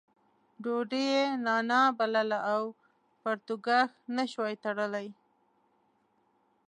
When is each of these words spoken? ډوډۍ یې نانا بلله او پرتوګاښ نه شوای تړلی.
ډوډۍ 0.63 1.03
یې 1.13 1.23
نانا 1.45 1.81
بلله 1.97 2.39
او 2.53 2.63
پرتوګاښ 3.21 3.91
نه 4.15 4.23
شوای 4.31 4.55
تړلی. 4.63 5.07